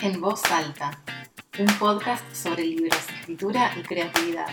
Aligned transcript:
En 0.00 0.20
voz 0.20 0.44
alta, 0.52 0.96
un 1.58 1.66
podcast 1.76 2.22
sobre 2.32 2.62
libros, 2.62 2.96
escritura 3.18 3.72
y 3.76 3.82
creatividad. 3.82 4.46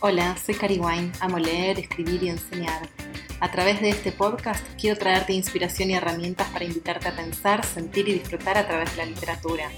Hola, 0.00 0.34
soy 0.42 0.54
Cari 0.54 0.78
Wine, 0.78 1.12
amo 1.20 1.38
leer, 1.38 1.78
escribir 1.78 2.22
y 2.22 2.30
enseñar. 2.30 2.88
A 3.38 3.50
través 3.50 3.82
de 3.82 3.90
este 3.90 4.12
podcast 4.12 4.66
quiero 4.80 4.98
traerte 4.98 5.34
inspiración 5.34 5.90
y 5.90 5.94
herramientas 5.94 6.48
para 6.48 6.64
invitarte 6.64 7.08
a 7.08 7.12
pensar, 7.14 7.62
sentir 7.62 8.08
y 8.08 8.14
disfrutar 8.14 8.56
a 8.56 8.66
través 8.66 8.92
de 8.92 8.96
la 8.96 9.04
literatura. 9.04 9.68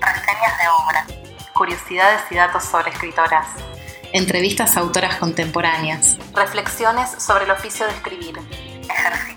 Reseñas 0.00 0.58
de 0.60 0.68
obra, 0.84 1.06
curiosidades 1.52 2.22
y 2.30 2.36
datos 2.36 2.62
sobre 2.62 2.92
escritoras, 2.92 3.48
entrevistas 4.12 4.76
a 4.76 4.80
autoras 4.80 5.16
contemporáneas, 5.16 6.16
reflexiones 6.32 7.10
sobre 7.10 7.46
el 7.46 7.50
oficio 7.50 7.86
de 7.86 7.92
escribir, 7.92 8.38
ejercicios 8.88 9.29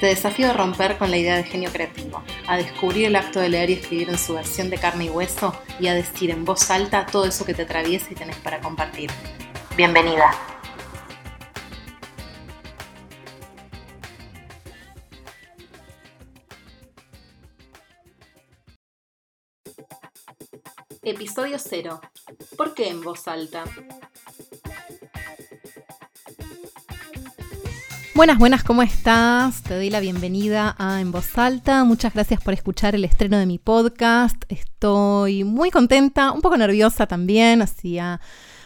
Te 0.00 0.06
desafío 0.06 0.48
a 0.48 0.52
romper 0.52 0.96
con 0.96 1.10
la 1.10 1.16
idea 1.16 1.36
de 1.36 1.42
genio 1.42 1.72
creativo, 1.72 2.22
a 2.46 2.56
descubrir 2.56 3.06
el 3.06 3.16
acto 3.16 3.40
de 3.40 3.48
leer 3.48 3.70
y 3.70 3.72
escribir 3.72 4.08
en 4.08 4.18
su 4.18 4.34
versión 4.34 4.70
de 4.70 4.78
carne 4.78 5.06
y 5.06 5.10
hueso 5.10 5.60
y 5.80 5.88
a 5.88 5.94
decir 5.94 6.30
en 6.30 6.44
voz 6.44 6.70
alta 6.70 7.04
todo 7.04 7.24
eso 7.24 7.44
que 7.44 7.52
te 7.52 7.62
atraviesa 7.62 8.06
y 8.12 8.14
tenés 8.14 8.36
para 8.36 8.60
compartir. 8.60 9.10
Bienvenida. 9.76 10.30
Episodio 21.02 21.58
0. 21.58 22.00
¿Por 22.56 22.74
qué 22.74 22.90
en 22.90 23.00
voz 23.00 23.26
alta? 23.26 23.64
Buenas, 28.18 28.38
buenas, 28.38 28.64
¿cómo 28.64 28.82
estás? 28.82 29.62
Te 29.62 29.76
doy 29.76 29.90
la 29.90 30.00
bienvenida 30.00 30.74
a 30.76 31.00
En 31.00 31.12
Voz 31.12 31.38
Alta. 31.38 31.84
Muchas 31.84 32.14
gracias 32.14 32.40
por 32.42 32.52
escuchar 32.52 32.96
el 32.96 33.04
estreno 33.04 33.38
de 33.38 33.46
mi 33.46 33.58
podcast. 33.58 34.42
Estoy 34.48 35.44
muy 35.44 35.70
contenta, 35.70 36.32
un 36.32 36.40
poco 36.40 36.56
nerviosa 36.56 37.06
también. 37.06 37.62
Hacía, 37.62 38.20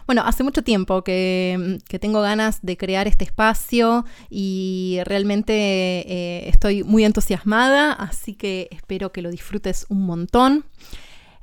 bueno, 0.07 0.23
hace 0.25 0.43
mucho 0.43 0.63
tiempo 0.63 1.05
que, 1.05 1.79
tengo 2.01 2.23
ganas 2.23 2.61
de 2.63 2.79
crear 2.79 3.07
este 3.07 3.25
espacio 3.25 4.07
y 4.31 5.01
realmente 5.05 5.53
eh, 5.53 6.49
estoy 6.49 6.83
muy 6.83 7.05
entusiasmada, 7.05 7.93
así 7.93 8.33
que 8.33 8.69
espero 8.71 9.13
que 9.13 9.21
lo 9.21 9.31
disfrutes 9.31 9.85
un 9.91 10.07
montón. 10.07 10.65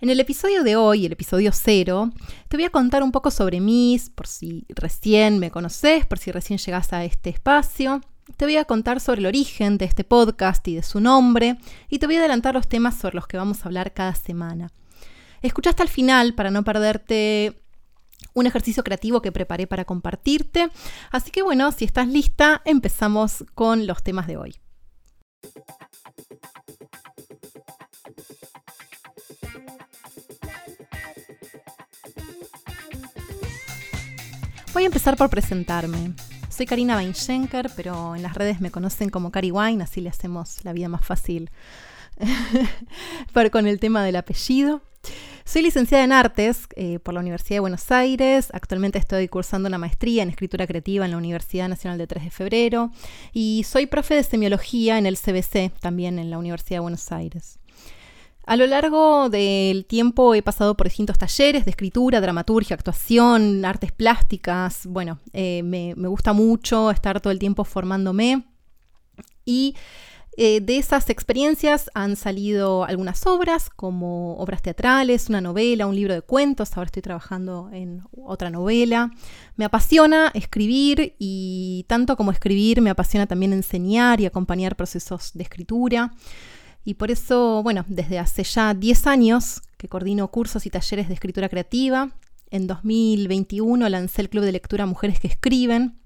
En 0.02 0.10
el 0.10 0.22
episodio 0.22 0.64
de 0.64 0.78
hoy, 0.78 1.06
el 1.06 1.12
episodio 1.12 1.52
cero, 1.54 2.10
te 2.48 2.56
voy 2.56 2.64
a 2.64 2.70
contar 2.70 3.04
un 3.04 3.12
poco 3.12 3.32
sobre 3.32 3.60
mí, 3.60 4.00
por 4.16 4.28
si 4.28 4.66
recién 4.70 5.40
me 5.40 5.52
conoces, 5.52 6.06
por 6.06 6.20
si 6.20 6.32
recién 6.32 6.58
llegas 6.58 6.94
a 6.94 7.04
este 7.04 7.30
espacio. 7.30 8.00
Te 8.38 8.46
voy 8.46 8.56
a 8.56 8.64
contar 8.64 9.02
sobre 9.02 9.20
el 9.20 9.26
origen 9.26 9.78
de 9.78 9.84
este 9.84 10.06
podcast 10.06 10.66
y 10.70 10.76
de 10.76 10.84
su 10.84 11.02
nombre, 11.02 11.58
y 11.90 12.00
te 12.00 12.06
voy 12.06 12.16
a 12.16 12.20
adelantar 12.20 12.54
los 12.54 12.70
temas 12.70 12.98
sobre 12.98 13.16
los 13.16 13.28
que 13.28 13.36
vamos 13.36 13.60
a 13.60 13.66
hablar 13.66 13.94
cada 13.94 14.16
semana. 14.16 14.72
Escucha 15.42 15.72
hasta 15.72 15.84
el 15.84 15.90
final 15.90 16.34
para 16.34 16.50
no 16.50 16.64
perderte 16.64 17.62
un 18.34 18.48
ejercicio 18.48 18.86
creativo 18.86 19.22
que 19.22 19.34
preparé 19.34 19.68
para 19.68 19.84
compartirte. 19.84 20.70
Así 21.12 21.30
que 21.30 21.42
bueno, 21.42 21.74
si 21.74 21.84
estás 21.84 22.08
lista, 22.08 22.62
empezamos 22.64 23.44
con 23.54 23.86
los 23.86 24.02
temas 24.02 24.28
de 24.28 24.38
hoy. 24.38 24.56
Voy 34.74 34.84
a 34.84 34.86
empezar 34.86 35.18
por 35.18 35.30
presentarme. 35.30 36.14
Soy 36.50 36.68
Karina 36.68 36.98
Weinschenker, 36.98 37.72
pero 37.76 38.16
en 38.16 38.22
las 38.22 38.36
redes 38.36 38.62
me 38.62 38.70
conocen 38.70 39.10
como 39.10 39.32
Cari 39.32 39.52
Wine, 39.52 39.84
así 39.84 40.00
le 40.00 40.10
hacemos 40.10 40.64
la 40.64 40.74
vida 40.74 40.88
más 40.88 41.04
fácil 41.04 41.50
con 43.52 43.66
el 43.66 43.80
tema 43.80 44.04
del 44.04 44.16
apellido. 44.16 44.82
Soy 45.44 45.64
licenciada 45.64 46.04
en 46.04 46.12
artes 46.12 46.68
eh, 46.76 47.00
por 47.00 47.16
la 47.16 47.22
Universidad 47.22 47.56
de 47.56 47.62
Buenos 47.62 47.92
Aires. 47.92 48.50
Actualmente 48.54 49.00
estoy 49.00 49.28
cursando 49.28 49.68
una 49.68 49.80
maestría 49.80 50.22
en 50.22 50.30
escritura 50.30 50.68
creativa 50.68 51.06
en 51.06 51.12
la 51.12 51.18
Universidad 51.18 51.68
Nacional 51.68 51.98
de 51.98 52.06
3 52.06 52.26
de 52.26 52.30
Febrero. 52.30 52.92
Y 53.34 53.66
soy 53.68 53.88
profe 53.88 54.14
de 54.14 54.24
semiología 54.24 55.00
en 55.00 55.08
el 55.08 55.18
CBC, 55.18 55.72
también 55.80 56.20
en 56.20 56.30
la 56.30 56.38
Universidad 56.38 56.78
de 56.78 56.82
Buenos 56.82 57.12
Aires. 57.12 57.58
A 58.50 58.56
lo 58.56 58.66
largo 58.66 59.30
del 59.30 59.86
tiempo 59.86 60.34
he 60.34 60.42
pasado 60.42 60.76
por 60.76 60.88
distintos 60.88 61.20
talleres 61.20 61.66
de 61.66 61.70
escritura, 61.70 62.20
dramaturgia, 62.20 62.74
actuación, 62.74 63.64
artes 63.64 63.92
plásticas. 63.92 64.88
Bueno, 64.88 65.20
eh, 65.34 65.62
me, 65.62 65.94
gusta 65.94 66.34
mucho 66.34 66.90
estar 66.90 67.22
todo 67.22 67.30
el 67.30 67.38
tiempo 67.38 67.64
formándome. 67.64 68.48
Y 69.46 69.76
eh, 70.36 70.62
de 70.62 70.80
esas 70.80 71.12
experiencias 71.12 71.92
han 71.94 72.16
salido 72.16 72.86
algunas 72.86 73.28
obras, 73.28 73.70
como 73.70 74.36
obras 74.38 74.64
teatrales, 74.64 75.30
una 75.30 75.42
novela, 75.42 75.86
un 75.86 75.96
libro 75.96 76.16
de 76.16 76.24
cuentos. 76.24 76.76
Ahora 76.76 76.88
estoy 76.88 77.04
trabajando 77.04 77.70
en 77.72 78.02
otra 78.12 78.50
novela. 78.50 79.12
Me 79.58 79.66
apasiona 79.66 80.32
escribir 80.34 81.14
y 81.20 81.86
tanto 81.88 82.18
como 82.18 82.32
escribir, 82.32 82.82
me 82.82 82.90
apasiona 82.90 83.28
también 83.28 83.54
enseñar 83.54 84.20
y 84.20 84.26
acompañar 84.26 84.76
procesos 84.76 85.34
de 85.36 85.44
escritura. 85.44 86.14
Y 86.84 86.96
por 86.96 87.12
eso, 87.12 87.62
bueno, 87.64 87.86
desde 87.88 88.20
hace 88.20 88.44
ya 88.44 88.74
10 88.74 89.08
años 89.08 89.62
que 89.78 89.88
coordino 89.88 90.30
cursos 90.30 90.66
y 90.66 90.70
talleres 90.70 91.08
de 91.08 91.14
escritura 91.14 91.50
creativa. 91.50 92.12
En 92.52 92.68
2021 92.68 93.88
lancé 93.90 94.22
el 94.22 94.30
Club 94.30 94.44
de 94.44 94.52
Lectura 94.52 94.86
Mujeres 94.86 95.20
que 95.20 95.28
Escriben. 95.28 96.00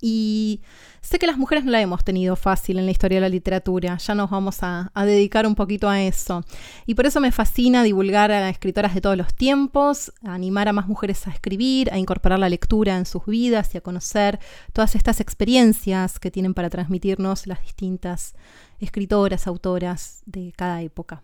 Y 0.00 0.60
sé 1.00 1.18
que 1.18 1.26
las 1.26 1.38
mujeres 1.38 1.64
no 1.64 1.72
la 1.72 1.80
hemos 1.80 2.04
tenido 2.04 2.36
fácil 2.36 2.78
en 2.78 2.86
la 2.86 2.92
historia 2.92 3.16
de 3.16 3.22
la 3.22 3.28
literatura, 3.28 3.96
ya 3.96 4.14
nos 4.14 4.30
vamos 4.30 4.58
a, 4.62 4.92
dedicar 4.94 5.46
un 5.46 5.54
poquito 5.54 5.88
a 5.88 6.02
eso. 6.02 6.44
Y 6.86 6.94
por 6.94 7.06
eso 7.06 7.20
me 7.20 7.32
fascina 7.32 7.82
divulgar 7.82 8.30
a 8.30 8.48
escritoras 8.48 8.94
de 8.94 9.00
todos 9.00 9.16
los 9.16 9.34
tiempos, 9.34 10.12
a 10.22 10.34
animar 10.34 10.68
a 10.68 10.72
más 10.72 10.86
mujeres 10.86 11.26
a 11.26 11.30
escribir, 11.30 11.90
a 11.92 11.98
incorporar 11.98 12.38
la 12.38 12.48
lectura 12.48 12.96
en 12.96 13.06
sus 13.06 13.26
vidas 13.26 13.74
y 13.74 13.78
a 13.78 13.80
conocer 13.80 14.38
todas 14.72 14.94
estas 14.94 15.20
experiencias 15.20 16.18
que 16.20 16.30
tienen 16.30 16.54
para 16.54 16.70
transmitirnos 16.70 17.46
las 17.46 17.60
distintas 17.62 18.34
escritoras, 18.78 19.46
autoras 19.46 20.22
de 20.26 20.52
cada 20.56 20.82
época. 20.82 21.22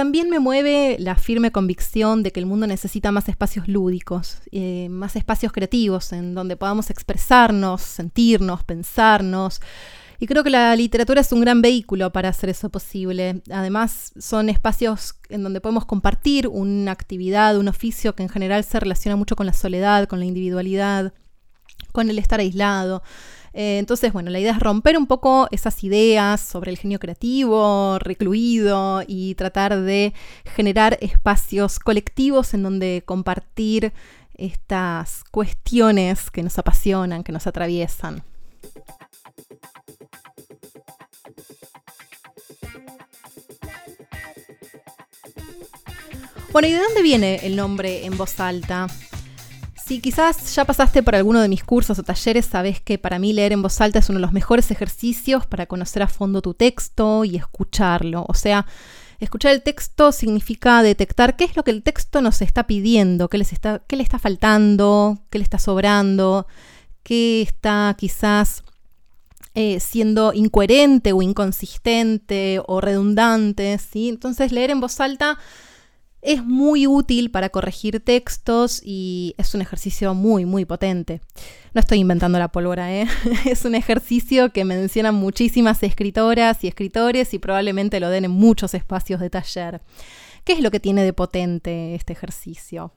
También 0.00 0.30
me 0.30 0.38
mueve 0.38 0.96
la 0.98 1.14
firme 1.14 1.52
convicción 1.52 2.22
de 2.22 2.32
que 2.32 2.40
el 2.40 2.46
mundo 2.46 2.66
necesita 2.66 3.12
más 3.12 3.28
espacios 3.28 3.68
lúdicos, 3.68 4.38
eh, 4.50 4.88
más 4.88 5.14
espacios 5.14 5.52
creativos 5.52 6.14
en 6.14 6.34
donde 6.34 6.56
podamos 6.56 6.88
expresarnos, 6.88 7.82
sentirnos, 7.82 8.64
pensarnos. 8.64 9.60
Y 10.18 10.26
creo 10.26 10.42
que 10.42 10.48
la 10.48 10.74
literatura 10.74 11.20
es 11.20 11.30
un 11.32 11.42
gran 11.42 11.60
vehículo 11.60 12.12
para 12.12 12.30
hacer 12.30 12.48
eso 12.48 12.70
posible. 12.70 13.42
Además, 13.52 14.14
son 14.18 14.48
espacios 14.48 15.16
en 15.28 15.42
donde 15.42 15.60
podemos 15.60 15.84
compartir 15.84 16.48
una 16.48 16.92
actividad, 16.92 17.58
un 17.58 17.68
oficio 17.68 18.14
que 18.14 18.22
en 18.22 18.30
general 18.30 18.64
se 18.64 18.80
relaciona 18.80 19.16
mucho 19.16 19.36
con 19.36 19.44
la 19.44 19.52
soledad, 19.52 20.08
con 20.08 20.18
la 20.18 20.24
individualidad, 20.24 21.12
con 21.92 22.08
el 22.08 22.18
estar 22.18 22.40
aislado. 22.40 23.02
Eh, 23.52 23.78
entonces, 23.78 24.12
bueno, 24.12 24.30
la 24.30 24.38
idea 24.38 24.52
es 24.52 24.60
romper 24.60 24.96
un 24.96 25.06
poco 25.06 25.48
esas 25.50 25.82
ideas 25.82 26.40
sobre 26.40 26.70
el 26.70 26.78
genio 26.78 26.98
creativo, 26.98 27.98
recluido, 27.98 29.02
y 29.06 29.34
tratar 29.34 29.80
de 29.80 30.14
generar 30.44 30.98
espacios 31.00 31.78
colectivos 31.78 32.54
en 32.54 32.62
donde 32.62 33.02
compartir 33.04 33.92
estas 34.34 35.24
cuestiones 35.30 36.30
que 36.30 36.42
nos 36.42 36.58
apasionan, 36.58 37.24
que 37.24 37.32
nos 37.32 37.46
atraviesan. 37.46 38.22
Bueno, 46.52 46.66
¿y 46.66 46.72
de 46.72 46.80
dónde 46.80 47.02
viene 47.02 47.46
el 47.46 47.54
nombre 47.54 48.04
en 48.04 48.16
voz 48.16 48.40
alta? 48.40 48.88
Si 49.90 50.00
quizás 50.00 50.54
ya 50.54 50.64
pasaste 50.64 51.02
por 51.02 51.16
alguno 51.16 51.40
de 51.40 51.48
mis 51.48 51.64
cursos 51.64 51.98
o 51.98 52.04
talleres, 52.04 52.46
sabes 52.46 52.80
que 52.80 52.96
para 52.96 53.18
mí 53.18 53.32
leer 53.32 53.52
en 53.52 53.60
voz 53.60 53.80
alta 53.80 53.98
es 53.98 54.08
uno 54.08 54.18
de 54.18 54.22
los 54.22 54.30
mejores 54.30 54.70
ejercicios 54.70 55.46
para 55.46 55.66
conocer 55.66 56.00
a 56.04 56.06
fondo 56.06 56.42
tu 56.42 56.54
texto 56.54 57.24
y 57.24 57.34
escucharlo. 57.34 58.24
O 58.28 58.34
sea, 58.34 58.66
escuchar 59.18 59.50
el 59.50 59.64
texto 59.64 60.12
significa 60.12 60.84
detectar 60.84 61.34
qué 61.34 61.42
es 61.42 61.56
lo 61.56 61.64
que 61.64 61.72
el 61.72 61.82
texto 61.82 62.22
nos 62.22 62.40
está 62.40 62.68
pidiendo, 62.68 63.28
qué, 63.28 63.38
les 63.38 63.52
está, 63.52 63.82
qué 63.88 63.96
le 63.96 64.04
está 64.04 64.20
faltando, 64.20 65.18
qué 65.28 65.38
le 65.38 65.42
está 65.42 65.58
sobrando, 65.58 66.46
qué 67.02 67.42
está 67.42 67.96
quizás 67.98 68.62
eh, 69.56 69.80
siendo 69.80 70.32
incoherente 70.32 71.12
o 71.12 71.20
inconsistente 71.20 72.62
o 72.64 72.80
redundante. 72.80 73.76
¿sí? 73.78 74.08
Entonces 74.08 74.52
leer 74.52 74.70
en 74.70 74.80
voz 74.80 75.00
alta 75.00 75.36
es 76.22 76.44
muy 76.44 76.86
útil 76.86 77.30
para 77.30 77.48
corregir 77.48 78.00
textos 78.00 78.82
y 78.84 79.34
es 79.38 79.54
un 79.54 79.62
ejercicio 79.62 80.14
muy, 80.14 80.44
muy 80.44 80.64
potente. 80.64 81.20
No 81.72 81.80
estoy 81.80 81.98
inventando 81.98 82.38
la 82.38 82.48
pólvora, 82.48 82.92
¿eh? 82.92 83.06
es 83.46 83.64
un 83.64 83.74
ejercicio 83.74 84.52
que 84.52 84.64
mencionan 84.64 85.14
muchísimas 85.14 85.82
escritoras 85.82 86.62
y 86.62 86.68
escritores 86.68 87.32
y 87.32 87.38
probablemente 87.38 88.00
lo 88.00 88.10
den 88.10 88.26
en 88.26 88.32
muchos 88.32 88.74
espacios 88.74 89.20
de 89.20 89.30
taller. 89.30 89.80
¿Qué 90.44 90.52
es 90.52 90.60
lo 90.60 90.70
que 90.70 90.80
tiene 90.80 91.04
de 91.04 91.12
potente 91.12 91.94
este 91.94 92.12
ejercicio? 92.12 92.92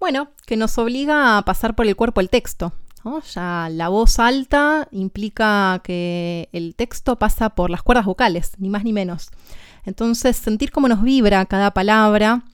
Bueno, 0.00 0.30
que 0.46 0.56
nos 0.56 0.78
obliga 0.78 1.38
a 1.38 1.44
pasar 1.44 1.74
por 1.74 1.86
el 1.86 1.96
cuerpo 1.96 2.20
el 2.20 2.30
texto. 2.30 2.72
Ya 3.34 3.68
la 3.70 3.88
voz 3.88 4.18
alta 4.18 4.88
implica 4.90 5.80
que 5.82 6.48
el 6.52 6.74
texto 6.74 7.16
pasa 7.16 7.50
por 7.50 7.70
las 7.70 7.82
cuerdas 7.82 8.04
vocales, 8.04 8.52
ni 8.58 8.68
más 8.68 8.84
ni 8.84 8.92
menos. 8.92 9.30
Entonces, 9.84 10.36
sentir 10.36 10.70
cómo 10.70 10.88
nos 10.88 11.02
vibra 11.02 11.44
cada 11.46 11.72
palabra 11.72 12.44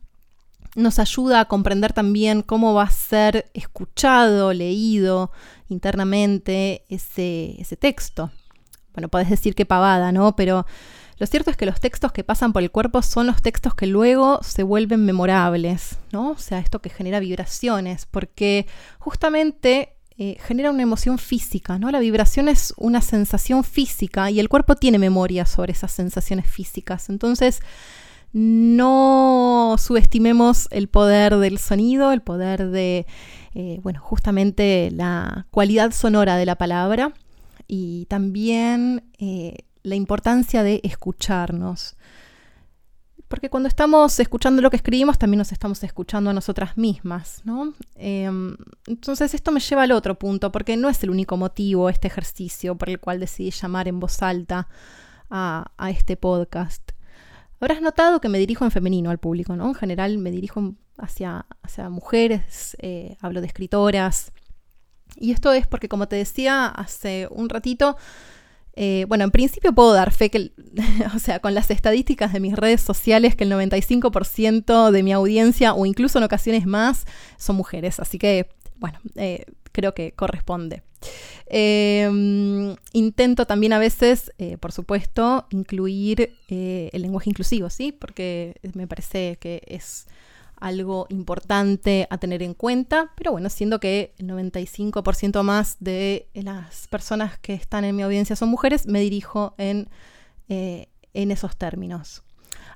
nos 0.75 0.99
ayuda 0.99 1.41
a 1.41 1.44
comprender 1.47 1.93
también 1.93 2.43
cómo 2.43 2.75
va 2.75 2.85
a 2.85 2.91
ser 2.91 3.50
escuchado, 3.55 4.53
leído 4.53 5.31
internamente 5.69 6.85
ese, 6.88 7.76
texto. 7.79 8.31
Bueno, 8.93 9.09
podés 9.09 9.31
decir 9.31 9.55
que 9.55 9.67
pavada, 9.67 10.12
¿no? 10.12 10.37
Pero 10.37 10.67
lo 11.19 11.26
cierto 11.26 11.50
es 11.50 11.56
que 11.56 11.67
los 11.67 11.81
textos 11.81 12.12
que 12.12 12.25
pasan 12.25 12.53
por 12.53 12.62
el 12.62 12.71
cuerpo 12.71 13.03
son 13.03 13.26
los 13.26 13.41
textos 13.41 13.75
que 13.75 13.87
luego 13.87 14.41
se 14.43 14.62
vuelven 14.62 15.05
memorables, 15.05 15.99
¿no? 16.12 16.31
O 16.31 16.38
sea, 16.38 16.59
esto 16.59 16.81
que 16.81 16.91
genera 16.91 17.21
vibraciones, 17.21 18.06
porque 18.06 18.67
justamente 18.99 19.94
eh, 20.16 20.37
genera 20.40 20.70
una 20.70 20.82
emoción 20.82 21.19
física, 21.19 21.78
¿no? 21.78 21.90
La 21.90 21.99
vibración 21.99 22.49
es 22.49 22.72
una 22.76 23.00
sensación 23.00 23.64
física 23.64 24.31
y 24.31 24.38
el 24.38 24.49
cuerpo 24.49 24.76
tiene 24.76 24.99
memoria 24.99 25.44
sobre 25.44 25.72
esas 25.72 25.90
sensaciones 25.90 26.49
físicas. 26.49 27.08
Entonces, 27.08 27.61
no 28.32 29.76
subestimemos 29.78 30.69
el 30.70 30.88
poder 30.88 31.37
del 31.37 31.58
sonido, 31.58 32.12
el 32.12 32.20
poder 32.20 32.70
de, 32.70 33.06
eh, 33.55 33.81
bueno, 33.82 34.00
justamente 34.00 34.90
la 34.93 35.46
cualidad 35.50 35.93
sonora 35.93 36.37
de 36.37 36.46
la 36.46 36.56
palabra 36.56 37.12
y 37.69 38.06
también 38.06 39.05
eh, 39.19 39.58
la 39.82 39.94
importancia 39.94 40.62
de 40.62 40.81
escucharnos. 40.82 41.96
Porque 43.28 43.49
cuando 43.50 43.69
estamos 43.69 44.20
escuchando 44.20 44.61
lo 44.62 44.70
que 44.70 44.76
escribimos, 44.76 45.19
también 45.19 45.38
nos 45.38 45.52
estamos 45.52 45.82
escuchando 45.82 46.31
a 46.31 46.32
nosotras 46.32 46.76
mismas, 46.76 47.40
¿no? 47.44 47.75
Em, 47.94 48.56
entonces 48.87 49.34
esto 49.34 49.50
me 49.50 49.61
lleva 49.61 49.82
al 49.82 49.93
otro 49.93 50.19
punto, 50.19 50.52
porque 50.52 50.76
no 50.76 50.88
es 50.88 51.02
el 51.02 51.11
único 51.11 51.37
motivo, 51.37 51.88
este 51.88 52.08
ejercicio, 52.08 52.76
por 52.76 52.90
el 52.90 53.00
cual 53.00 53.20
decidí 53.20 53.50
llamar 53.50 53.88
en 53.88 53.99
voz 53.99 54.22
alta 54.22 54.69
a, 55.31 55.90
este 55.90 56.16
podcast. 56.16 56.93
Habrás 57.61 57.81
notado 57.81 58.20
que 58.20 58.28
me 58.28 58.38
dirijo 58.38 58.64
en 58.64 58.70
femenino 58.70 59.11
al 59.11 59.19
público, 59.19 59.56
¿no? 59.56 59.69
En 59.69 59.75
general 59.75 60.19
me 60.19 60.31
dirijo 60.31 60.75
hacia, 60.99 61.46
hacia 61.62 61.88
mujeres, 61.88 62.76
eh, 62.81 63.16
hablo 63.20 63.40
de 63.40 63.46
escritoras. 63.46 64.32
Y 65.16 65.32
esto 65.32 65.52
es 65.52 65.66
porque, 65.66 65.88
como 65.88 66.08
te 66.08 66.16
decía 66.16 66.66
hace 66.66 67.28
un 67.31 67.49
ratito, 67.49 67.96
eh, 68.76 69.05
bueno, 69.09 69.25
en 69.25 69.31
principio 69.31 69.73
puedo 69.73 69.93
dar 69.93 70.12
fe 70.12 70.31
que, 70.31 70.53
o 71.15 71.19
sea, 71.19 71.38
con 71.41 71.55
las 71.55 71.71
estadísticas 71.71 72.32
de 72.32 72.41
mis 72.41 72.56
redes 72.56 72.81
sociales, 72.81 73.37
que 73.37 73.44
el 73.44 73.53
95% 73.53 74.91
de 74.91 75.03
mi 75.03 75.12
audiencia, 75.12 75.75
o 75.75 75.87
incluso 75.87 76.19
en 76.19 76.25
ocasiones 76.25 76.67
más, 76.67 77.06
son 77.37 77.56
mujeres. 77.56 78.00
Así 78.00 78.19
que, 78.19 78.49
bueno, 78.76 78.99
eh, 79.17 79.44
creo 79.73 79.94
que 79.94 80.12
corresponde. 80.12 80.82
Em, 81.47 82.75
intento 82.93 83.47
también 83.47 83.75
a 83.75 83.79
veces, 83.79 84.32
eh, 84.38 84.56
por 84.56 84.73
supuesto, 84.73 85.47
incluir 85.50 86.35
el 86.49 87.03
lenguaje 87.03 87.31
inclusivo, 87.31 87.71
¿sí? 87.71 87.93
Porque 87.93 88.56
me 88.75 88.87
parece 88.87 89.37
que 89.41 89.62
es 89.67 90.06
algo 90.64 91.06
importante 91.11 92.08
a 92.08 92.16
tener 92.16 92.43
en 92.43 92.55
cuenta, 92.55 93.12
pero 93.16 93.32
bueno, 93.32 93.50
siendo 93.50 93.81
que 93.81 94.14
el 94.16 94.28
95% 94.28 95.43
más 95.43 95.76
de 95.78 96.31
las 96.32 96.88
personas 96.88 97.38
que 97.38 97.52
están 97.52 97.84
en 97.84 97.94
mi 97.94 98.02
audiencia 98.02 98.34
son 98.34 98.49
mujeres, 98.49 98.87
me 98.87 99.00
dirijo 99.00 99.55
en, 99.58 99.90
eh, 100.49 100.88
en 101.12 101.31
esos 101.31 101.58
términos. 101.58 102.22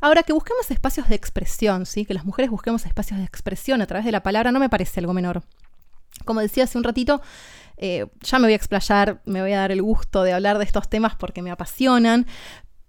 Ahora, 0.02 0.22
que 0.22 0.34
busquemos 0.34 0.70
espacios 0.70 1.08
de 1.08 1.14
expresión, 1.14 1.86
¿sí? 1.86 2.04
que 2.04 2.12
las 2.12 2.26
mujeres 2.26 2.50
busquemos 2.50 2.84
espacios 2.84 3.20
de 3.20 3.24
expresión 3.24 3.80
a 3.80 3.86
través 3.86 4.04
de 4.04 4.12
la 4.12 4.22
palabra, 4.22 4.52
no 4.52 4.60
me 4.60 4.68
parece 4.68 5.00
algo 5.00 5.14
menor. 5.14 5.42
Como 6.26 6.40
decía 6.40 6.64
hace 6.64 6.76
un 6.76 6.84
ratito, 6.84 7.22
eh, 7.78 8.06
ya 8.20 8.38
me 8.38 8.48
voy 8.48 8.52
a 8.52 8.56
explayar, 8.56 9.22
me 9.24 9.40
voy 9.40 9.52
a 9.52 9.60
dar 9.60 9.72
el 9.72 9.80
gusto 9.80 10.24
de 10.24 10.34
hablar 10.34 10.58
de 10.58 10.64
estos 10.64 10.90
temas 10.90 11.14
porque 11.16 11.40
me 11.40 11.50
apasionan, 11.50 12.26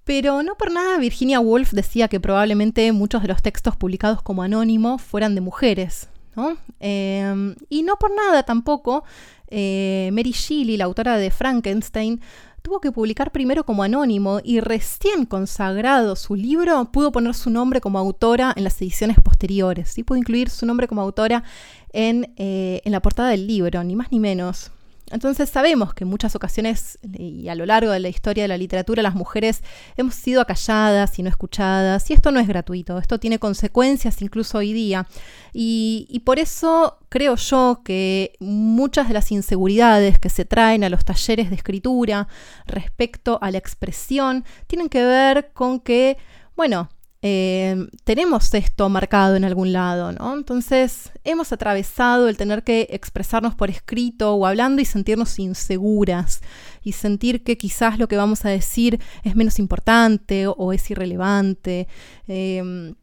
pero 0.09 0.41
no 0.41 0.56
por 0.56 0.71
nada 0.71 0.97
Virginia 0.97 1.39
Woolf 1.39 1.71
decía 1.71 2.07
que 2.07 2.19
probablemente 2.19 2.91
muchos 2.91 3.21
de 3.21 3.27
los 3.27 3.44
textos 3.44 3.75
publicados 3.75 4.23
como 4.23 4.41
anónimo 4.41 4.97
fueran 4.97 5.35
de 5.35 5.41
mujeres. 5.41 6.09
¿no? 6.35 6.57
Em, 6.79 7.56
y 7.69 7.83
no 7.83 7.95
por 7.97 8.09
nada 8.15 8.41
tampoco 8.41 9.03
eh, 9.50 10.09
Mary 10.11 10.31
Shelley, 10.31 10.77
la 10.77 10.85
autora 10.85 11.19
de 11.19 11.29
Frankenstein, 11.29 12.21
tuvo 12.63 12.81
que 12.81 12.91
publicar 12.91 13.31
primero 13.31 13.63
como 13.63 13.83
anónimo 13.83 14.39
y 14.44 14.61
recién 14.61 15.27
consagrado 15.27 16.15
su 16.15 16.33
libro 16.33 16.85
pudo 16.91 17.11
poner 17.11 17.35
su 17.35 17.51
nombre 17.51 17.79
como 17.79 18.00
autora 18.00 18.51
en 18.56 18.63
las 18.63 18.81
ediciones 18.81 19.19
posteriores. 19.23 19.89
¿sí? 19.89 20.03
Pudo 20.03 20.17
incluir 20.17 20.50
su 20.50 20.65
nombre 20.65 20.88
como 20.88 21.03
autora 21.03 21.44
en, 21.94 22.33
eh, 22.38 22.81
en 22.83 22.94
la 22.94 23.01
portada 23.03 23.29
del 23.29 23.45
libro, 23.45 23.83
ni 23.83 23.95
más 23.95 24.11
ni 24.11 24.19
menos. 24.19 24.71
Entonces 25.11 25.50
sabemos 25.50 25.94
que 25.94 26.03
en 26.03 26.09
muchas 26.09 26.35
ocasiones 26.35 27.00
y 27.13 27.47
a 27.50 27.56
lo 27.56 27.65
largo 27.65 27.91
de 27.91 28.00
la 28.00 28.09
historia 28.09 28.44
de 28.44 28.47
la 28.47 28.57
literatura 28.57 29.01
las 29.01 29.15
mujeres 29.15 29.63
hemos 29.97 30.15
sido 30.15 30.41
acalladas 30.41 31.17
y 31.19 31.23
no 31.23 31.29
escuchadas 31.29 32.09
y 32.09 32.13
esto 32.13 32.31
no 32.31 32.39
es 32.39 32.47
gratuito, 32.47 32.97
esto 32.97 33.19
tiene 33.19 33.39
consecuencias 33.39 34.21
incluso 34.21 34.59
hoy 34.59 34.73
día. 34.73 35.07
Y, 35.53 36.07
y 36.09 36.19
por 36.19 36.39
eso 36.39 36.97
creo 37.09 37.35
yo 37.35 37.81
que 37.83 38.33
muchas 38.39 39.07
de 39.07 39.13
las 39.13 39.31
inseguridades 39.31 40.19
que 40.19 40.29
se 40.29 40.45
traen 40.45 40.83
a 40.83 40.89
los 40.89 41.06
talleres 41.06 41.50
de 41.50 41.56
escritura 41.56 42.27
respecto 42.65 43.39
a 43.41 43.51
la 43.51 43.57
expresión 43.57 44.45
tienen 44.67 44.89
que 44.89 45.03
ver 45.03 45.51
con 45.53 45.79
que, 45.79 46.17
bueno, 46.56 46.89
eh, 47.21 47.88
tenemos 48.06 48.54
esto 48.54 48.88
marcado 48.88 49.36
en 49.36 49.44
algún 49.44 49.74
lado, 49.74 50.13
¿no? 50.13 50.33
Entonces 50.33 51.12
hemos 51.25 51.51
atravesado 51.51 52.30
el 52.30 52.38
tener 52.38 52.63
que 52.63 52.88
expresarnos 52.92 53.56
por 53.56 53.69
escrito 53.69 54.33
o 54.36 54.45
hablando 54.45 54.81
y 54.81 54.86
sentirnos 54.86 55.38
inseguras 55.38 56.42
y 56.81 56.94
sentir 56.94 57.44
que 57.44 57.57
quizás 57.57 58.00
lo 58.00 58.07
que 58.07 58.16
vamos 58.16 58.45
a 58.45 58.50
decir 58.50 59.01
es 59.24 59.36
menos 59.36 59.60
importante 59.60 60.48
o, 60.48 60.71
es 60.71 60.89
irrelevante. 60.89 61.88
Eh, 62.27 62.94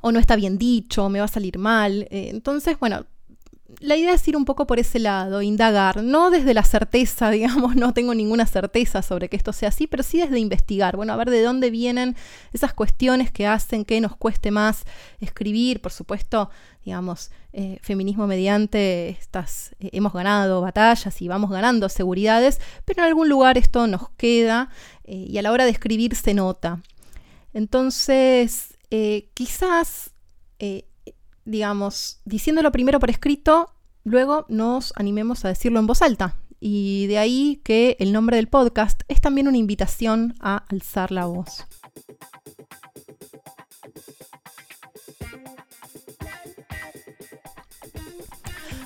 o 0.00 0.12
no 0.12 0.18
está 0.20 0.36
bien 0.36 0.58
dicho, 0.58 1.08
me 1.08 1.18
va 1.18 1.24
a 1.24 1.28
salir 1.28 1.58
mal. 1.58 2.06
Eh, 2.10 2.28
entonces, 2.30 2.78
bueno, 2.78 3.06
la 3.80 3.96
idea 3.96 4.12
es 4.12 4.26
ir 4.28 4.36
un 4.36 4.44
poco 4.44 4.66
por 4.66 4.78
ese 4.78 4.98
lado, 4.98 5.42
indagar, 5.42 6.02
no 6.02 6.30
desde 6.30 6.54
la 6.54 6.62
certeza, 6.62 7.30
digamos, 7.32 7.76
no 7.76 7.92
tengo 7.92 8.14
ninguna 8.14 8.46
certeza 8.46 9.02
sobre 9.02 9.28
que 9.28 9.36
esto 9.36 9.52
sea 9.52 9.70
así, 9.70 9.86
pero 9.86 10.02
sí 10.02 10.20
desde 10.20 10.38
investigar, 10.38 10.96
bueno, 10.96 11.12
a 11.12 11.16
ver 11.16 11.30
de 11.30 11.42
dónde 11.42 11.70
vienen 11.70 12.16
esas 12.52 12.72
cuestiones 12.72 13.30
que 13.30 13.46
hacen 13.46 13.84
que 13.84 14.00
nos 14.00 14.16
cueste 14.16 14.50
más 14.50 14.84
escribir, 15.20 15.80
por 15.80 15.92
supuesto, 15.92 16.50
digamos, 16.84 17.30
eh, 17.52 17.78
feminismo 17.82 18.26
mediante 18.26 19.08
estas, 19.08 19.74
eh, 19.80 19.90
hemos 19.92 20.12
ganado 20.12 20.60
batallas 20.60 21.20
y 21.20 21.28
vamos 21.28 21.50
ganando 21.50 21.88
seguridades, 21.88 22.60
pero 22.84 23.02
en 23.02 23.08
algún 23.08 23.28
lugar 23.28 23.58
esto 23.58 23.86
nos 23.86 24.10
queda 24.10 24.68
eh, 25.04 25.26
y 25.28 25.38
a 25.38 25.42
la 25.42 25.52
hora 25.52 25.64
de 25.64 25.70
escribir 25.70 26.14
se 26.14 26.34
nota. 26.34 26.80
Entonces, 27.52 28.74
quizás 29.34 30.10
digamos, 31.46 32.20
diciéndolo 32.24 32.70
primero 32.72 33.00
por 33.00 33.08
escrito, 33.08 33.72
luego 34.04 34.44
nos 34.48 34.92
animemos 34.96 35.44
a 35.44 35.48
decirlo 35.48 35.78
en 35.78 35.86
voz 35.86 36.02
alta. 36.02 36.36
Y 36.60 37.06
de 37.06 37.18
ahí 37.18 37.60
que 37.64 37.96
el 38.00 38.12
nombre 38.12 38.36
del 38.36 38.48
podcast 38.48 39.02
es 39.08 39.20
también 39.20 39.48
una 39.48 39.56
invitación 39.56 40.34
a 40.40 40.64
alzar 40.68 41.12
la 41.12 41.26
voz. 41.26 41.66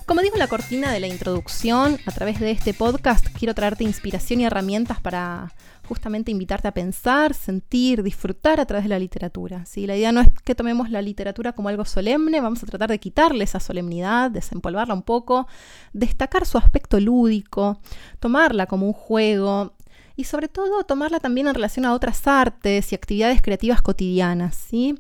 Como 0.05 0.23
digo 0.23 0.35
en 0.35 0.41
la 0.41 0.49
cortina 0.49 0.93
de 0.93 0.99
la 0.99 1.07
introducción, 1.07 1.99
a 2.05 2.11
través 2.11 2.41
de 2.41 2.51
este 2.51 2.75
podcast 2.75 3.27
quiero 3.29 3.55
traerte 3.55 3.85
inspiración 3.85 4.41
y 4.41 4.45
herramientas 4.45 5.01
para 5.01 5.53
justamente 5.91 6.31
invitarte 6.31 6.69
a 6.69 6.73
pensar, 6.73 7.35
sentir, 7.35 8.05
disfrutar 8.05 8.61
a 8.61 8.65
través 8.65 8.85
de 8.85 8.91
la 8.91 8.99
literatura. 9.01 9.67
¿sí? 9.67 9.89
La 9.89 9.97
idea 9.97 10.13
no 10.13 10.21
es 10.21 10.29
que 10.45 10.55
tomemos 10.55 10.89
la 10.89 11.03
literatura 11.03 11.53
como 11.53 11.69
algo 11.69 11.85
solemne, 11.85 12.41
vamos 12.41 12.63
a 12.63 12.67
tratar 12.67 12.91
de 12.91 13.01
quitarle 13.01 13.43
esa 13.43 13.59
solemnidad, 13.59 14.31
desempolvarla 14.31 14.95
un 14.95 15.03
poco, 15.03 15.49
destacar 15.93 16.47
su 16.47 16.59
aspecto 16.59 17.01
lúdico, 17.01 17.81
tomarla 18.21 18.67
como 18.67 18.87
un 18.87 18.93
juego, 18.93 19.75
y 20.15 20.23
sobre 20.23 20.47
todo 20.47 20.85
tomarla 20.85 21.19
también 21.19 21.49
en 21.49 21.55
relación 21.55 21.85
a 21.85 21.93
otras 21.93 22.25
artes 22.29 22.93
y 22.93 22.95
actividades 22.95 23.43
creativas 23.43 23.83
cotidianas. 23.83 24.55
¿sí? 24.55 24.95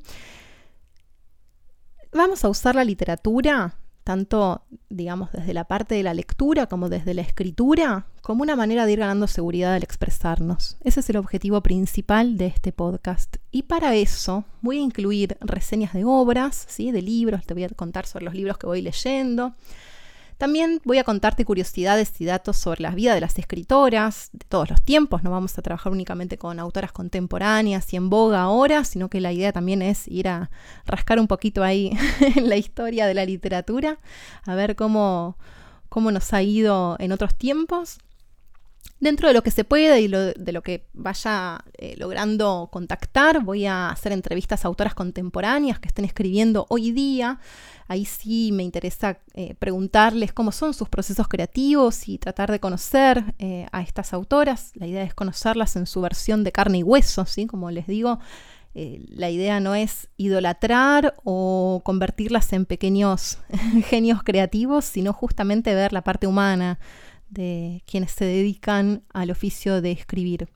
Vamos 2.12 2.44
a 2.44 2.48
usar 2.48 2.74
la 2.74 2.82
literatura 2.82 3.76
tanto, 4.10 4.64
digamos, 4.88 5.30
desde 5.30 5.54
la 5.54 5.66
parte 5.66 5.94
de 5.94 6.02
la 6.02 6.14
lectura 6.14 6.66
como 6.66 6.88
desde 6.88 7.14
la 7.14 7.22
escritura, 7.22 8.06
como 8.22 8.42
una 8.42 8.56
manera 8.56 8.84
de 8.84 8.90
ir 8.90 8.98
ganando 8.98 9.28
seguridad 9.28 9.74
al 9.74 9.84
expresarnos. 9.84 10.78
Ese 10.82 10.98
es 10.98 11.10
el 11.10 11.16
objetivo 11.16 11.60
principal 11.60 12.36
de 12.36 12.46
este 12.46 12.72
podcast. 12.72 13.36
Y 13.52 13.62
para 13.62 13.94
eso 13.94 14.42
voy 14.62 14.78
a 14.78 14.82
incluir 14.82 15.36
reseñas 15.40 15.92
de 15.92 16.04
obras, 16.04 16.66
¿sí? 16.68 16.90
de 16.90 17.02
libros, 17.02 17.46
te 17.46 17.54
voy 17.54 17.62
a 17.62 17.68
contar 17.68 18.04
sobre 18.04 18.24
los 18.24 18.34
libros 18.34 18.58
que 18.58 18.66
voy 18.66 18.82
leyendo, 18.82 19.54
también 20.40 20.80
voy 20.84 20.96
a 20.96 21.04
contarte 21.04 21.44
curiosidades 21.44 22.18
y 22.18 22.24
datos 22.24 22.56
sobre 22.56 22.80
la 22.80 22.92
vida 22.92 23.14
de 23.14 23.20
las 23.20 23.38
escritoras 23.38 24.30
de 24.32 24.46
todos 24.48 24.70
los 24.70 24.80
tiempos. 24.80 25.22
No 25.22 25.30
vamos 25.30 25.58
a 25.58 25.60
trabajar 25.60 25.92
únicamente 25.92 26.38
con 26.38 26.58
autoras 26.58 26.92
contemporáneas 26.92 27.92
y 27.92 27.96
en 27.96 28.08
boga 28.08 28.40
ahora, 28.40 28.84
sino 28.84 29.10
que 29.10 29.20
la 29.20 29.34
idea 29.34 29.52
también 29.52 29.82
es 29.82 30.08
ir 30.08 30.28
a 30.28 30.50
rascar 30.86 31.20
un 31.20 31.28
poquito 31.28 31.62
ahí 31.62 31.92
en 32.36 32.48
la 32.48 32.56
historia 32.56 33.06
de 33.06 33.12
la 33.12 33.26
literatura, 33.26 33.98
a 34.46 34.54
ver 34.54 34.76
cómo, 34.76 35.36
cómo 35.90 36.10
nos 36.10 36.32
ha 36.32 36.42
ido 36.42 36.96
en 37.00 37.12
otros 37.12 37.34
tiempos. 37.34 37.98
Dentro 39.00 39.28
de 39.28 39.34
lo 39.34 39.42
que 39.42 39.50
se 39.50 39.64
puede 39.64 40.02
y 40.02 40.08
de 40.08 40.52
lo 40.52 40.62
que 40.62 40.84
vaya 40.92 41.64
eh, 41.78 41.94
logrando 41.96 42.68
contactar, 42.70 43.42
voy 43.42 43.64
a 43.64 43.88
hacer 43.88 44.12
entrevistas 44.12 44.62
a 44.62 44.68
autoras 44.68 44.92
contemporáneas 44.92 45.78
que 45.78 45.88
estén 45.88 46.04
escribiendo 46.04 46.66
hoy 46.68 46.92
día. 46.92 47.40
Ahí 47.88 48.04
sí 48.04 48.52
me 48.52 48.62
interesa 48.62 49.18
eh, 49.32 49.54
preguntarles 49.58 50.34
cómo 50.34 50.52
son 50.52 50.74
sus 50.74 50.90
procesos 50.90 51.28
creativos 51.28 52.10
y 52.10 52.18
tratar 52.18 52.50
de 52.50 52.60
conocer 52.60 53.34
eh, 53.38 53.66
a 53.72 53.80
estas 53.80 54.12
autoras. 54.12 54.72
La 54.74 54.86
idea 54.86 55.02
es 55.02 55.14
conocerlas 55.14 55.76
en 55.76 55.86
su 55.86 56.02
versión 56.02 56.44
de 56.44 56.52
carne 56.52 56.78
y 56.78 56.82
hueso, 56.82 57.24
¿sí? 57.24 57.46
Como 57.46 57.70
les 57.70 57.86
digo, 57.86 58.18
la 58.74 59.30
idea 59.30 59.58
no 59.58 59.74
es 59.74 60.08
idolatrar 60.16 61.14
o 61.24 61.80
convertirlas 61.84 62.52
en 62.52 62.66
pequeños 62.66 63.38
genios 63.86 64.22
creativos, 64.22 64.84
sino 64.84 65.14
justamente 65.14 65.74
ver 65.74 65.92
la 65.92 66.02
parte 66.02 66.26
humana 66.26 66.78
de 67.30 67.82
quienes 67.86 68.12
se 68.12 68.24
dedican 68.24 69.02
al 69.12 69.30
oficio 69.30 69.80
de 69.80 69.92
escribir. 69.92 70.48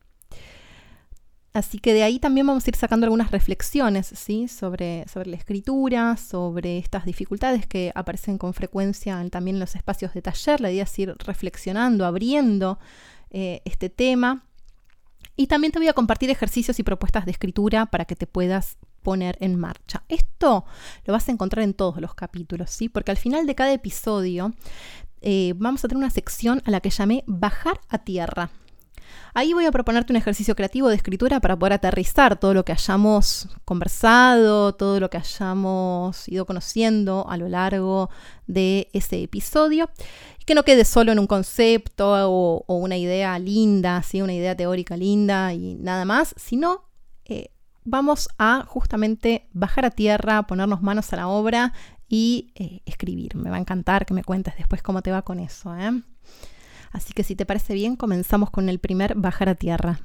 Así 1.55 1.79
que 1.79 1.95
de 1.95 2.03
ahí 2.03 2.19
también 2.19 2.49
vamos 2.49 2.67
a 2.67 2.71
ir 2.71 2.75
sacando 2.75 3.07
algunas 3.07 3.31
reflexiones 3.31 4.09
¿sí? 4.09 4.49
sobre, 4.49 5.05
sobre 5.07 5.31
la 5.31 5.37
escritura, 5.37 6.17
sobre 6.17 6.79
estas 6.79 7.05
dificultades 7.05 7.69
que 7.69 7.93
aparecen 7.95 8.39
con 8.39 8.55
frecuencia 8.55 9.25
también 9.31 9.57
en 9.57 9.61
los 9.61 9.77
espacios 9.77 10.13
de 10.15 10.23
taller. 10.23 10.61
La 10.61 10.73
idea 10.73 10.83
es 10.83 10.99
ir 10.99 11.15
reflexionando, 11.19 12.05
abriendo 12.07 12.81
eh, 13.31 13.63
este 13.65 13.89
tema. 13.89 14.45
Y 15.37 15.47
también 15.47 15.73
te 15.73 15.79
voy 15.79 15.87
a 15.87 15.93
compartir 15.93 16.29
ejercicios 16.29 16.81
y 16.81 16.83
propuestas 16.83 17.25
de 17.25 17.31
escritura 17.31 17.87
para 17.87 18.05
que 18.05 18.17
te 18.17 18.27
puedas 18.27 18.77
poner 19.03 19.37
en 19.41 19.57
marcha. 19.57 20.03
Esto 20.09 20.65
lo 21.05 21.13
vas 21.13 21.29
a 21.29 21.33
encontrar 21.33 21.63
en 21.63 21.75
todos 21.75 22.01
los 22.01 22.15
capítulos, 22.15 22.71
¿sí? 22.71 22.89
Porque 22.89 23.13
al 23.13 23.17
final 23.17 23.47
de 23.47 23.55
cada 23.55 23.73
episodio 23.73 24.55
eh, 25.27 25.55
vamos 25.57 25.83
a 25.83 25.89
tener 25.89 25.99
una 25.99 26.11
sección 26.11 26.61
a 26.67 26.71
la 26.71 26.81
que 26.81 26.91
llamé 26.91 27.25
Bajar 27.27 27.81
a 27.89 27.97
Tierra. 27.97 28.51
Ahí 29.33 29.55
voy 29.55 29.65
a 29.65 29.73
proponerte 29.73 30.13
un 30.13 30.19
ejercicio 30.19 30.55
creativo 30.55 30.89
de 30.89 30.97
escritura 30.97 31.41
para 31.41 31.59
poder 31.59 31.73
aterrizar 31.73 32.39
todo 32.39 32.53
lo 32.53 32.65
que 32.65 32.73
hayamos 32.73 33.49
conversado, 33.65 34.75
todo 34.75 35.01
lo 35.01 35.09
que 35.09 35.17
hayamos 35.17 36.29
ido 36.29 36.45
conociendo 36.45 37.27
a 37.27 37.39
lo 37.39 37.49
largo 37.49 38.11
de 38.47 38.91
ese 38.93 39.23
episodio. 39.23 39.89
Y 40.41 40.45
que 40.45 40.55
no 40.55 40.63
quede 40.63 40.85
solo 40.85 41.11
en 41.11 41.19
un 41.19 41.27
concepto 41.27 42.31
o, 42.31 42.77
una 42.77 42.99
idea 42.99 43.39
linda, 43.39 44.03
¿sí? 44.03 44.21
una 44.21 44.35
idea 44.35 44.55
teórica 44.55 44.95
linda 44.95 45.55
y 45.55 45.75
nada 45.77 46.05
más, 46.05 46.35
sino 46.37 46.85
eh, 47.25 47.49
vamos 47.83 48.29
a 48.39 48.65
justamente 48.67 49.49
bajar 49.53 49.87
a 49.87 49.91
tierra, 49.91 50.47
ponernos 50.47 50.83
manos 50.83 51.13
a 51.13 51.17
la 51.17 51.29
obra 51.29 51.73
y 52.09 52.53
eh, 52.55 52.83
escribir. 52.87 53.37
Me 53.37 53.51
va 53.51 53.57
a 53.57 53.61
encantar 53.61 54.07
que 54.07 54.15
me 54.15 54.25
cuentes 54.25 54.57
después 54.57 54.83
cómo 54.83 55.03
te 55.03 55.11
va 55.11 55.23
con 55.23 55.41
eso. 55.41 55.77
¿eh? 55.77 56.03
Así 56.93 57.13
que 57.13 57.25
si 57.25 57.35
te 57.35 57.47
parece 57.47 57.75
bien, 57.75 57.97
comenzamos 57.97 58.51
con 58.51 58.69
el 58.69 58.79
primer 58.79 59.15
bajar 59.15 59.49
a 59.49 59.55
tierra. 59.55 60.01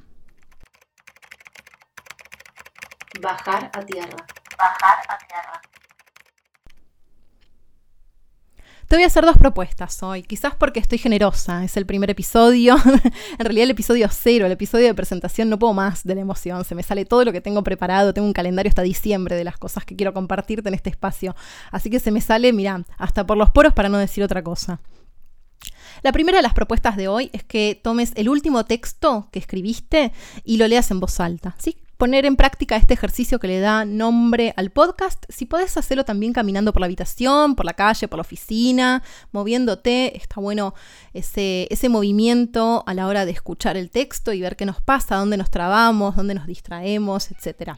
Bajar 3.22 3.70
a 3.74 3.86
tierra. 3.86 4.25
Bajar 4.58 5.00
a 5.08 5.18
tierra. 5.18 5.62
Te 8.89 8.96
voy 8.96 9.03
a 9.03 9.05
hacer 9.05 9.24
dos 9.24 9.38
propuestas 9.38 10.01
hoy, 10.01 10.24
quizás 10.24 10.55
porque 10.55 10.79
estoy 10.79 10.98
generosa, 10.98 11.63
es 11.63 11.77
el 11.77 11.86
primer 11.86 12.10
episodio, 12.10 12.75
en 13.38 13.46
realidad 13.46 13.65
el 13.65 13.69
episodio 13.69 14.08
cero, 14.10 14.48
el 14.48 14.51
episodio 14.51 14.88
de 14.88 14.96
presentación, 14.96 15.48
no 15.48 15.60
puedo 15.60 15.75
más 15.75 16.03
de 16.03 16.15
la 16.15 16.22
emoción, 16.22 16.65
se 16.65 16.74
me 16.74 16.81
sale 16.81 17.05
todo 17.05 17.24
lo 17.24 17.31
que 17.31 17.39
tengo 17.39 17.63
preparado, 17.63 18.15
tengo 18.15 18.25
un 18.25 18.34
calendario 18.34 18.69
hasta 18.69 18.81
diciembre 18.81 19.36
de 19.36 19.43
las 19.43 19.60
cosas 19.60 19.86
que 19.86 19.96
quiero 19.96 20.12
compartirte 20.12 20.69
en 20.69 20.74
este 20.74 20.89
espacio, 20.89 21.36
así 21.69 21.91
que 21.91 22.00
se 22.00 22.10
me 22.10 22.19
sale, 22.19 22.51
mira, 22.51 22.84
hasta 22.98 23.27
por 23.27 23.38
los 23.38 23.51
poros 23.51 23.74
para 23.74 23.89
no 23.89 24.00
decir 24.00 24.24
otra 24.24 24.41
cosa. 24.41 24.81
La 26.01 26.12
primera 26.12 26.39
de 26.39 26.41
las 26.41 26.55
propuestas 26.55 26.98
de 26.98 27.10
hoy 27.10 27.29
es 27.31 27.43
que 27.43 27.79
tomes 27.79 28.12
el 28.15 28.27
último 28.27 28.65
texto 28.65 29.29
que 29.31 29.38
escribiste 29.38 30.13
y 30.43 30.58
lo 30.58 30.67
leas 30.67 30.89
en 30.89 31.00
voz 31.00 31.19
alta, 31.19 31.55
¿sí? 31.60 31.77
Poner 32.00 32.25
en 32.25 32.38
práctica 32.38 32.77
este 32.77 32.94
ejercicio 32.94 33.39
que 33.39 33.48
le 33.48 33.60
da 33.60 33.84
nombre 33.84 34.53
al 34.56 34.70
podcast. 34.72 35.25
Si 35.27 35.46
podés 35.46 35.75
hacerlo 35.75 36.06
también 36.06 36.32
caminando 36.32 36.72
por 36.72 36.79
la 36.79 36.86
habitación, 36.86 37.56
por 37.56 37.65
la 37.65 37.74
calle, 37.74 38.08
por 38.08 38.15
la 38.15 38.22
oficina, 38.22 39.03
moviéndote, 39.34 40.15
está 40.15 40.39
bueno 40.39 40.74
ese, 41.13 41.68
ese 41.70 41.89
movimiento 41.89 42.86
a 42.88 42.94
la 42.94 43.06
hora 43.06 43.25
de 43.25 43.32
escuchar 43.32 43.75
el 43.75 43.91
texto 43.91 44.32
y 44.32 44.39
ver 44.39 44.56
qué 44.56 44.65
nos 44.65 44.82
pasa, 44.82 45.18
dónde 45.18 45.36
nos 45.36 45.51
trabamos, 45.51 46.15
dónde 46.15 46.36
nos 46.36 46.48
distraemos, 46.48 47.32
etc. 47.32 47.74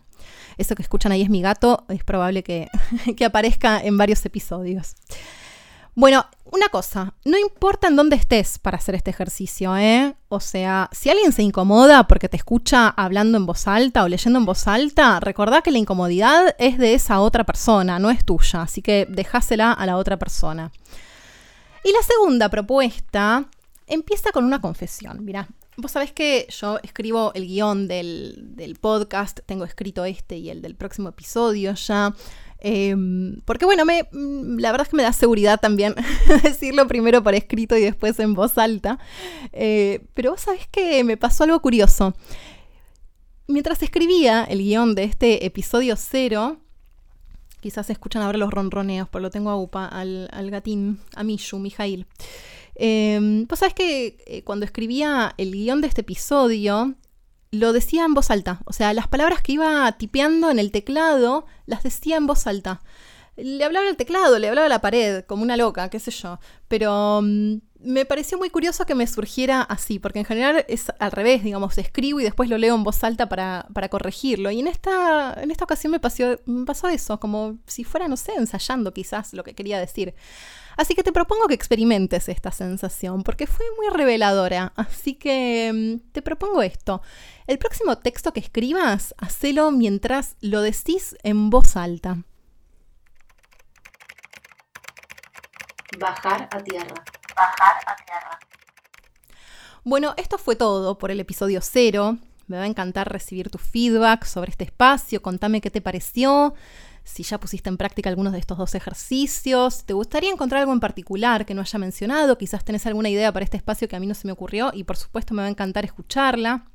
Eso 0.55 0.75
que 0.75 0.83
escuchan 0.83 1.11
ahí 1.11 1.23
es 1.23 1.31
mi 1.31 1.41
gato, 1.41 1.85
es 1.89 2.03
probable 2.03 2.43
que, 2.43 2.69
que 3.17 3.25
aparezca 3.25 3.81
en 3.81 3.97
varios 3.97 4.23
episodios. 4.23 4.93
Bueno, 5.93 6.25
una 6.45 6.69
cosa, 6.69 7.13
no 7.25 7.38
importa 7.38 7.88
en 7.88 7.98
dónde 7.98 8.15
estés 8.15 8.60
para 8.60 8.77
hacer 8.77 8.95
este 8.95 9.10
ejercicio, 9.10 9.75
¿eh? 9.77 10.15
O 10.29 10.39
sea, 10.39 10.89
si 10.93 11.10
alguien 11.10 11.33
se 11.33 11.43
incomoda 11.43 12.07
porque 12.07 12.29
te 12.29 12.38
escucha 12.38 12.88
hablando 12.89 13.38
en 13.38 13.45
voz 13.45 13.67
alta 13.67 14.03
o 14.03 14.07
leyendo 14.07 14.39
en 14.39 14.45
voz 14.45 14.67
alta, 14.67 15.19
recordá 15.19 15.62
que 15.62 15.71
la 15.71 15.79
incomodidad 15.79 16.55
es 16.60 16.77
de 16.77 16.93
esa 16.93 17.19
otra 17.19 17.45
persona, 17.45 18.00
no 18.00 18.10
es 18.10 18.24
tuya, 18.24 18.62
así 18.62 18.81
que 18.81 19.05
dejásela 19.10 19.74
a 19.74 19.86
la 19.86 19.98
otra 19.98 20.17
persona. 20.17 20.71
Y 21.83 21.91
la 21.91 22.03
segunda 22.03 22.48
propuesta 22.48 23.45
empieza 23.88 24.31
con 24.31 24.45
una 24.45 24.62
confesión. 24.62 25.25
Mira, 25.25 25.50
vos 25.77 25.91
sabés 25.91 26.13
que 26.13 26.48
yo 26.50 26.79
escribo 26.83 27.31
el 27.33 27.48
guion 27.48 27.88
del 27.88 28.77
podcast, 28.79 29.39
tengo 29.45 29.65
escrito 29.65 30.05
este 30.05 30.38
y 30.38 30.50
el 30.50 30.62
del 30.62 30.75
próximo 30.75 31.10
episodio 31.10 31.74
ya. 31.74 32.13
Em, 32.63 33.41
porque 33.43 33.65
bueno, 33.65 33.85
me, 33.85 34.03
mm, 34.11 34.59
la 34.59 34.71
verdad 34.71 34.85
es 34.85 34.91
que 34.91 34.97
me 34.97 35.03
da 35.03 35.13
seguridad 35.13 35.59
también 35.59 35.95
decirlo 36.43 36.87
primero 36.87 37.23
por 37.23 37.33
escrito 37.33 37.75
y 37.75 37.81
después 37.81 38.19
en 38.19 38.35
voz 38.35 38.57
alta. 38.59 38.99
Eh, 39.51 40.05
pero 40.13 40.31
vos 40.31 40.41
sabés 40.41 40.67
que 40.67 41.03
me 41.03 41.17
pasó 41.17 41.43
algo 41.43 41.59
curioso. 41.59 42.13
Mientras 43.47 43.81
escribía 43.81 44.43
el 44.43 44.59
guion 44.59 44.93
de 44.93 45.05
este 45.05 45.45
episodio 45.45 45.95
cero, 45.97 46.57
quizás 47.61 47.87
se 47.87 47.93
escuchan 47.93 48.21
ahora 48.21 48.37
los 48.37 48.51
ronroneos, 48.51 49.09
pero 49.09 49.23
lo 49.23 49.31
tengo 49.31 49.49
a 49.49 49.55
UPA, 49.55 49.87
al, 49.87 50.51
gatín, 50.51 50.99
a 51.15 51.23
Mishu, 51.23 51.57
Mijail. 51.57 52.05
Eh, 52.75 53.43
vos 53.49 53.59
sabés 53.59 53.73
que 53.73 54.43
cuando 54.45 54.65
escribía 54.65 55.33
el 55.37 55.51
guion 55.51 55.81
de 55.81 55.87
este 55.87 56.01
episodio, 56.01 56.95
lo 57.51 57.74
decía 57.74 58.05
en 58.05 58.13
voz 58.13 58.31
alta. 58.31 58.62
O 58.65 58.74
sea, 58.74 58.93
las 58.93 59.08
palabras 59.08 59.41
que 59.41 59.53
iba 59.53 59.91
tipeando 59.93 60.50
en 60.50 60.60
el 60.60 60.72
teclado 60.72 61.46
las 61.65 61.84
decía 61.84 62.17
en 62.17 62.27
voz 62.27 62.48
alta. 62.48 62.81
Le 63.38 63.63
hablaba 63.63 63.88
al 63.88 63.98
teclado, 63.98 64.39
le 64.39 64.50
hablaba 64.50 64.65
a 64.65 64.70
la 64.70 64.81
pared, 64.81 65.24
como 65.25 65.43
una 65.43 65.58
loca, 65.58 65.89
qué 65.89 66.00
sé 66.00 66.12
yo. 66.12 66.39
Pero 66.67 67.22
mm, 67.22 67.58
me 67.83 68.05
pareció 68.05 68.38
muy 68.38 68.50
curioso 68.50 68.85
que 68.85 68.95
me 68.95 69.07
surgiera 69.07 69.61
así, 69.61 70.00
porque 70.00 70.19
en 70.19 70.25
general 70.25 70.65
es 70.67 70.91
al 71.00 71.11
revés, 71.11 71.43
digamos, 71.43 71.77
escribo 71.77 72.19
y 72.19 72.23
después 72.23 72.50
lo 72.50 72.57
leo 72.57 72.75
en 72.75 72.83
voz 72.83 73.03
alta 73.03 73.27
para, 73.27 73.67
para 73.73 73.89
corregirlo. 73.89 74.51
Y 74.51 74.59
en 74.59 74.67
esta, 74.67 75.33
en 75.41 75.51
esta 75.51 75.63
ocasión 75.63 75.91
me 75.91 76.00
pasó, 76.00 76.39
me 76.45 76.65
pasó 76.65 76.88
eso, 76.88 77.19
como 77.19 77.57
si 77.67 77.83
fuera, 77.83 78.07
no 78.07 78.17
sé, 78.17 78.33
ensayando 78.35 78.93
quizás 78.93 79.33
lo 79.33 79.43
que 79.43 79.55
quería 79.55 79.79
decir. 79.79 80.13
Así 80.77 80.95
que 80.95 81.03
te 81.03 81.11
propongo 81.11 81.47
que 81.47 81.53
experimentes 81.53 82.29
esta 82.29 82.51
sensación, 82.51 83.23
porque 83.23 83.47
fue 83.47 83.65
muy 83.77 83.89
reveladora. 83.89 84.73
Así 84.75 85.15
que 85.15 85.71
mm, 85.73 86.11
te 86.11 86.21
propongo 86.21 86.61
esto. 86.61 87.01
El 87.47 87.57
próximo 87.57 87.97
texto 87.97 88.31
que 88.33 88.39
escribas, 88.39 89.13
hacelo 89.17 89.71
mientras 89.71 90.38
lo 90.41 90.61
decís 90.61 91.15
en 91.23 91.50
voz 91.50 91.75
alta. 91.75 92.23
Bajar 96.00 96.47
a 96.51 96.63
tierra. 96.63 97.03
Bajar. 97.41 98.39
Bueno, 99.83 100.13
esto 100.17 100.38
fue 100.38 100.55
todo 100.55 100.98
por 100.98 101.12
el 101.12 101.19
episodio 101.19 101.60
cero. 101.62 102.17
Me 102.48 102.57
va 102.57 102.63
a 102.63 102.67
encantar 102.67 103.12
recibir 103.12 103.50
tu 103.50 103.57
feedback 103.57 104.25
sobre 104.25 104.51
este 104.51 104.65
espacio. 104.65 105.21
Contame 105.21 105.62
qué 105.62 105.71
te 105.71 105.81
pareció 105.81 106.53
si 107.03 107.24
ya 107.24 107.39
pusiste 107.39 107.69
en 107.69 107.77
práctica 107.77 108.10
algunos 108.10 108.33
de 108.33 108.39
estos 108.39 108.57
dos 108.57 108.75
ejercicios, 108.75 109.83
te 109.86 109.93
gustaría 109.93 110.31
encontrar 110.31 110.62
algo 110.62 110.74
en 110.74 110.79
particular 110.79 111.45
que 111.45 111.53
no 111.53 111.62
haya 111.62 111.79
mencionado, 111.79 112.38
quizás 112.38 112.63
tenés 112.63 112.86
alguna 112.86 113.10
idea 113.10 113.31
para 113.31 113.43
este 113.43 113.57
espacio 113.57 113.88
que 113.88 113.95
a 113.95 114.00
mí 114.00 114.07
no 114.07 114.13
se 114.13 114.27
me 114.27 114.33
ocurrió 114.33 114.71
y 114.74 114.83
por 114.83 114.98
supuesto 114.98 115.33
me 115.33 115.41
va 115.41 115.48
a 115.48 115.51
encantar 115.51 115.86
escucharla. 115.86 116.67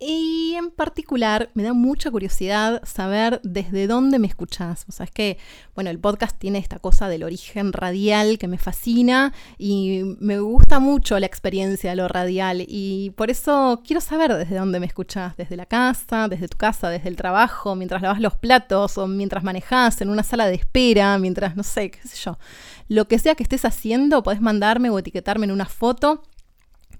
Y 0.00 0.54
en 0.56 0.70
particular 0.70 1.50
me 1.54 1.62
da 1.62 1.72
mucha 1.72 2.10
curiosidad 2.10 2.82
saber 2.84 3.40
desde 3.44 3.86
dónde 3.86 4.18
me 4.18 4.26
escuchás. 4.26 4.84
O 4.88 4.92
sea, 4.92 5.04
es 5.04 5.12
que, 5.12 5.38
bueno, 5.74 5.88
el 5.88 6.00
podcast 6.00 6.36
tiene 6.36 6.58
esta 6.58 6.80
cosa 6.80 7.08
del 7.08 7.22
origen 7.22 7.72
radial 7.72 8.38
que 8.38 8.48
me 8.48 8.58
fascina 8.58 9.32
y 9.56 10.02
me 10.18 10.40
gusta 10.40 10.80
mucho 10.80 11.18
la 11.20 11.26
experiencia 11.26 11.90
de 11.90 11.96
lo 11.96 12.08
radial. 12.08 12.64
Y 12.66 13.10
por 13.16 13.30
eso 13.30 13.82
quiero 13.86 14.00
saber 14.00 14.34
desde 14.34 14.56
dónde 14.56 14.80
me 14.80 14.86
escuchás. 14.86 15.36
Desde 15.36 15.56
la 15.56 15.66
casa, 15.66 16.26
desde 16.28 16.48
tu 16.48 16.56
casa, 16.56 16.88
desde 16.90 17.08
el 17.08 17.16
trabajo, 17.16 17.76
mientras 17.76 18.02
lavas 18.02 18.20
los 18.20 18.34
platos 18.34 18.98
o 18.98 19.06
mientras 19.06 19.44
manejás 19.44 20.00
en 20.00 20.10
una 20.10 20.24
sala 20.24 20.46
de 20.46 20.56
espera, 20.56 21.16
mientras, 21.18 21.56
no 21.56 21.62
sé, 21.62 21.92
qué 21.92 22.00
sé 22.06 22.16
yo. 22.16 22.36
Lo 22.88 23.06
que 23.06 23.20
sea 23.20 23.36
que 23.36 23.44
estés 23.44 23.64
haciendo, 23.64 24.24
podés 24.24 24.40
mandarme 24.40 24.90
o 24.90 24.98
etiquetarme 24.98 25.46
en 25.46 25.52
una 25.52 25.66
foto 25.66 26.22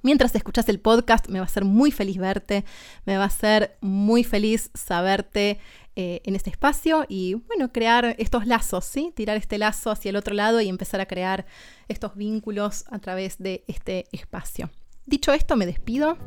Mientras 0.05 0.35
escuchas 0.35 0.69
el 0.69 0.81
podcast, 0.81 1.29
me 1.29 1.39
va 1.39 1.47
a 1.47 1.49
ser 1.49 1.65
muy 1.65 1.91
feliz 1.91 2.19
verte, 2.19 2.67
me 3.07 3.17
va 3.17 3.25
a 3.25 3.31
ser 3.31 3.79
muy 3.81 4.23
feliz 4.23 4.71
saberte 4.75 5.59
eh, 5.97 6.21
en 6.25 6.37
este 6.37 6.51
espacio 6.51 7.07
y, 7.09 7.37
bueno, 7.47 7.73
crear 7.73 8.15
estos 8.19 8.47
lazos, 8.47 8.85
¿sí? 8.85 9.15
Tirar 9.17 9.39
este 9.39 9.57
lazo 9.57 9.91
hacia 9.91 10.11
el 10.11 10.17
otro 10.17 10.35
lado 10.35 10.61
y 10.61 10.69
empezar 10.69 11.01
a 11.01 11.07
crear 11.07 11.47
estos 11.89 12.17
vínculos 12.17 12.85
a 12.91 12.99
través 12.99 13.39
de 13.39 13.65
este 13.67 14.05
espacio. 14.13 14.69
Dicho 15.07 15.33
esto, 15.33 15.57
me 15.57 15.65
despido. 15.65 16.19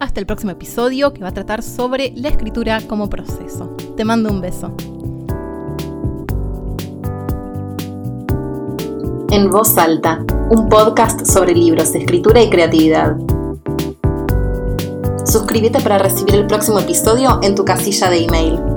Hasta 0.00 0.20
el 0.20 0.24
próximo 0.24 0.52
episodio 0.52 1.12
que 1.12 1.20
va 1.20 1.28
a 1.28 1.34
tratar 1.34 1.62
sobre 1.62 2.14
la 2.16 2.30
escritura 2.30 2.80
como 2.80 3.10
proceso. 3.10 3.76
Te 3.98 4.04
mando 4.06 4.30
un 4.30 4.40
beso. 4.40 4.74
En 9.30 9.50
voz 9.50 9.76
alta, 9.76 10.24
un 10.50 10.68
podcast 10.68 11.26
sobre 11.26 11.54
libros, 11.54 11.94
escritura 11.94 12.40
y 12.40 12.48
creatividad. 12.48 13.16
Suscríbete 15.24 15.80
para 15.80 15.98
recibir 15.98 16.36
el 16.36 16.46
próximo 16.46 16.78
episodio 16.78 17.38
en 17.42 17.54
tu 17.54 17.64
casilla 17.64 18.08
de 18.08 18.24
email. 18.24 18.67